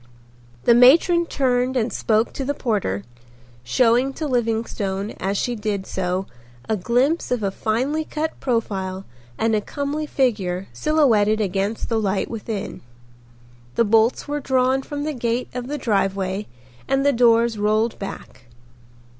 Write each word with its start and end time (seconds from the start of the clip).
The 0.63 0.73
matron 0.73 1.27
turned 1.27 1.77
and 1.77 1.93
spoke 1.93 2.33
to 2.33 2.43
the 2.43 2.55
porter, 2.55 3.03
showing 3.63 4.13
to 4.13 4.25
Livingstone, 4.25 5.11
as 5.19 5.37
she 5.37 5.53
did 5.55 5.85
so, 5.85 6.25
a 6.67 6.75
glimpse 6.75 7.29
of 7.29 7.43
a 7.43 7.51
finely 7.51 8.03
cut 8.03 8.39
profile 8.39 9.05
and 9.37 9.53
a 9.55 9.61
comely 9.61 10.07
figure 10.07 10.67
silhouetted 10.73 11.39
against 11.39 11.87
the 11.87 11.99
light 11.99 12.31
within. 12.31 12.81
The 13.75 13.85
bolts 13.85 14.27
were 14.27 14.39
drawn 14.39 14.81
from 14.81 15.03
the 15.03 15.13
gate 15.13 15.49
of 15.53 15.67
the 15.67 15.77
driveway 15.77 16.47
and 16.87 17.05
the 17.05 17.13
doors 17.13 17.59
rolled 17.59 17.99
back. 17.99 18.45